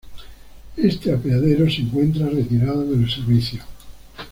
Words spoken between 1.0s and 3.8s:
apeadero se encuentra retirada del servicio.